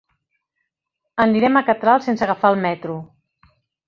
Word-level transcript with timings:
Anirem 1.25 1.59
a 1.61 1.63
Catral 1.67 2.01
sense 2.05 2.25
agafar 2.29 2.51
el 2.55 2.61
metro. 2.65 2.97